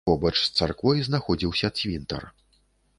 [0.09, 2.23] Побач з царквой знаходзіўся цвінтар.